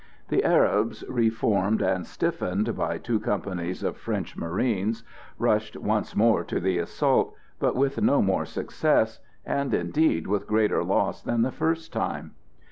The 0.29 0.43
Arabs, 0.43 1.03
reformed 1.07 1.79
and 1.79 2.07
stiffened 2.07 2.75
by 2.75 2.97
two 2.97 3.19
companies 3.19 3.83
of 3.83 3.97
French 3.97 4.35
marines, 4.35 5.03
rushed 5.37 5.77
once 5.77 6.15
more 6.15 6.43
to 6.43 6.59
the 6.59 6.79
assault, 6.79 7.35
but 7.59 7.75
with 7.75 8.01
no 8.01 8.19
more 8.23 8.45
success, 8.45 9.19
and 9.45 9.75
indeed 9.75 10.25
with 10.25 10.47
greater 10.47 10.83
loss 10.83 11.21
than 11.21 11.43
the 11.43 11.51
first 11.51 11.93
time. 11.93 12.31